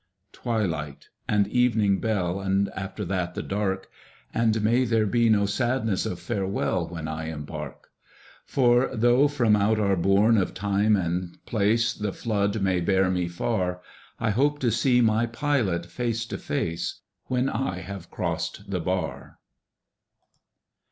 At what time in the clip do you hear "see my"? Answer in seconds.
14.71-15.27